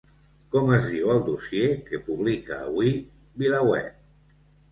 [0.53, 2.95] Com es diu el dossier que publica avui
[3.43, 4.01] VilaWeb?